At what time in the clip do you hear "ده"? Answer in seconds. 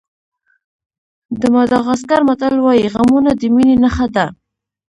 4.15-4.25